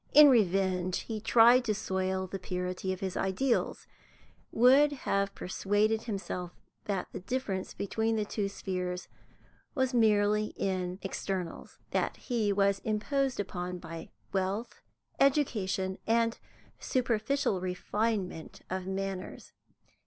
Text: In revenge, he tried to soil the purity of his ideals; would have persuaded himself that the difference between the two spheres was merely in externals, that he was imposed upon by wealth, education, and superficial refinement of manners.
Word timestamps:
In 0.13 0.29
revenge, 0.29 1.01
he 1.01 1.21
tried 1.21 1.63
to 1.65 1.75
soil 1.75 2.25
the 2.25 2.39
purity 2.39 2.91
of 2.91 3.01
his 3.01 3.15
ideals; 3.15 3.85
would 4.51 4.91
have 4.91 5.35
persuaded 5.35 6.01
himself 6.05 6.59
that 6.85 7.07
the 7.11 7.19
difference 7.19 7.75
between 7.75 8.15
the 8.15 8.25
two 8.25 8.49
spheres 8.49 9.07
was 9.75 9.93
merely 9.93 10.53
in 10.57 10.97
externals, 11.03 11.77
that 11.91 12.17
he 12.17 12.51
was 12.51 12.79
imposed 12.79 13.39
upon 13.39 13.77
by 13.77 14.09
wealth, 14.33 14.81
education, 15.19 15.99
and 16.07 16.39
superficial 16.79 17.61
refinement 17.61 18.61
of 18.71 18.87
manners. 18.87 19.53